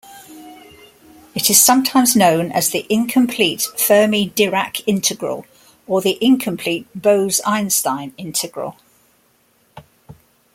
[1.35, 5.45] It is sometimes known as the incomplete Fermi-Dirac integral
[5.85, 8.77] or the incomplete Bose-Einstein integral.